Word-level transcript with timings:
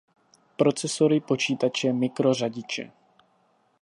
Procesory, 0.57 1.19
počítače, 1.21 1.93
mikrořadiče 1.93 2.91